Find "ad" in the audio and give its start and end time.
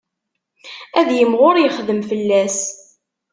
0.99-1.09